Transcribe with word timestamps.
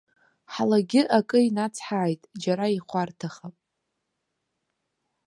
Ҳлагьы 0.53 1.01
акы 1.17 1.37
инацҳааит, 1.47 2.21
џьара 2.41 2.65
ихәарҭахап. 2.75 3.55